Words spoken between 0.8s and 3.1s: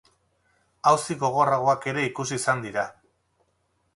Auzi gogorragoak ere ikusi izan dira.